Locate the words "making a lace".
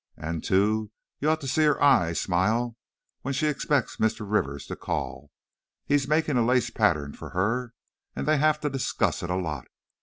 6.07-6.71